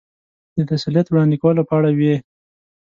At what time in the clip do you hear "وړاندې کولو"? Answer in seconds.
1.09-1.61